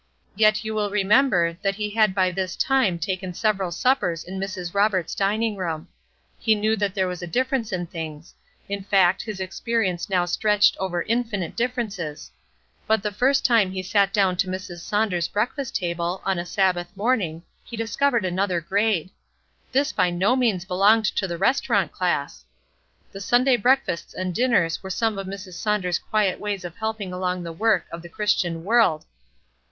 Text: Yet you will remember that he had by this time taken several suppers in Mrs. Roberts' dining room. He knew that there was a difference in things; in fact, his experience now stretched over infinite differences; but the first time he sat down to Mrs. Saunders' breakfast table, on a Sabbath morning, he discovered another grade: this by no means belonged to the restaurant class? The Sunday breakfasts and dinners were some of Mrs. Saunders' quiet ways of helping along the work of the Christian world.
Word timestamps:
Yet 0.35 0.63
you 0.65 0.73
will 0.73 0.89
remember 0.89 1.53
that 1.61 1.75
he 1.75 1.91
had 1.91 2.15
by 2.15 2.31
this 2.31 2.55
time 2.55 2.97
taken 2.97 3.35
several 3.35 3.71
suppers 3.71 4.23
in 4.23 4.39
Mrs. 4.39 4.73
Roberts' 4.73 5.13
dining 5.13 5.55
room. 5.57 5.89
He 6.39 6.55
knew 6.55 6.75
that 6.77 6.95
there 6.95 7.07
was 7.07 7.21
a 7.21 7.27
difference 7.27 7.71
in 7.71 7.85
things; 7.85 8.33
in 8.67 8.83
fact, 8.83 9.21
his 9.21 9.39
experience 9.39 10.09
now 10.09 10.25
stretched 10.25 10.75
over 10.79 11.03
infinite 11.03 11.55
differences; 11.55 12.31
but 12.87 13.03
the 13.03 13.11
first 13.11 13.45
time 13.45 13.69
he 13.69 13.83
sat 13.83 14.11
down 14.11 14.37
to 14.37 14.47
Mrs. 14.47 14.79
Saunders' 14.79 15.27
breakfast 15.27 15.75
table, 15.75 16.23
on 16.25 16.39
a 16.39 16.47
Sabbath 16.47 16.87
morning, 16.97 17.43
he 17.63 17.77
discovered 17.77 18.25
another 18.25 18.59
grade: 18.59 19.11
this 19.71 19.91
by 19.91 20.09
no 20.09 20.35
means 20.35 20.65
belonged 20.65 21.05
to 21.05 21.27
the 21.27 21.37
restaurant 21.37 21.91
class? 21.91 22.43
The 23.11 23.21
Sunday 23.21 23.55
breakfasts 23.55 24.15
and 24.15 24.33
dinners 24.33 24.81
were 24.81 24.89
some 24.89 25.19
of 25.19 25.27
Mrs. 25.27 25.53
Saunders' 25.59 25.99
quiet 25.99 26.39
ways 26.39 26.65
of 26.65 26.75
helping 26.77 27.13
along 27.13 27.43
the 27.43 27.53
work 27.53 27.85
of 27.91 28.01
the 28.01 28.09
Christian 28.09 28.63
world. 28.63 29.05